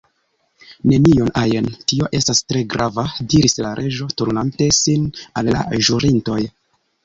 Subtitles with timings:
[0.91, 3.05] "Nenion ajn." "Tio estas tre grava,"
[3.35, 5.09] diris la Reĝo turnante sin
[5.43, 6.45] al la ĵurintoj.